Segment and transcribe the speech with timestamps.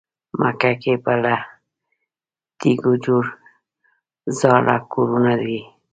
[0.41, 1.35] مکه کې به له
[2.59, 3.25] تیږو جوړ
[4.39, 5.61] زاړه کورونه وي.